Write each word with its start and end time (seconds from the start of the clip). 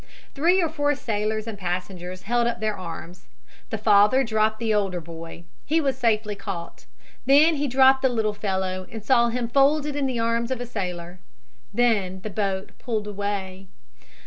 Three 0.33 0.59
or 0.63 0.67
four 0.67 0.95
sailors 0.95 1.45
and 1.45 1.59
passengers 1.59 2.23
held 2.23 2.47
up 2.47 2.59
their 2.59 2.75
arms. 2.75 3.27
The 3.69 3.77
father 3.77 4.23
dropped 4.23 4.57
the 4.57 4.73
older 4.73 4.99
boy. 4.99 5.43
He 5.63 5.79
was 5.79 5.95
safely 5.95 6.33
caught. 6.33 6.87
Then 7.27 7.53
he 7.57 7.67
dropped 7.67 8.01
the 8.01 8.09
little 8.09 8.33
fellow 8.33 8.87
and 8.91 9.05
saw 9.05 9.29
him 9.29 9.47
folded 9.47 9.95
in 9.95 10.07
the 10.07 10.17
arms 10.17 10.49
of 10.49 10.59
a 10.59 10.65
sailor. 10.65 11.19
Then 11.71 12.21
the 12.21 12.31
boat 12.31 12.71
pulled 12.79 13.05
away. 13.05 13.67